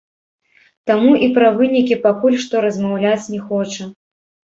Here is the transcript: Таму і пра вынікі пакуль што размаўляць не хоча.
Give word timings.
Таму 0.91 1.11
і 1.27 1.27
пра 1.35 1.47
вынікі 1.59 2.01
пакуль 2.07 2.41
што 2.47 2.67
размаўляць 2.69 3.25
не 3.37 3.47
хоча. 3.49 3.83